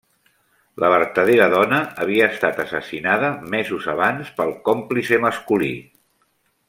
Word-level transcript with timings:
La 0.83 0.87
vertadera 0.93 1.47
dona 1.53 1.81
havia 2.05 2.29
estat 2.35 2.63
assassinada 2.63 3.29
mesos 3.57 3.87
abans 3.95 4.33
pel 4.41 4.55
còmplice 4.71 5.21
masculí. 5.29 5.71